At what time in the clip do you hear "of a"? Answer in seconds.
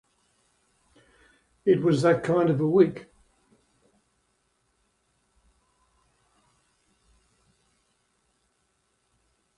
2.49-2.65